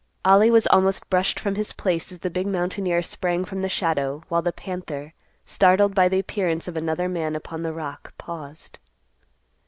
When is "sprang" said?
3.03-3.45